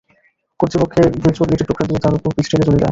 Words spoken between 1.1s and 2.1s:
কিছু ইটের টুকরা দিয়ে